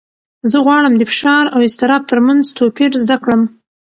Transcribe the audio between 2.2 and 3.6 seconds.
منځ توپیر زده کړم.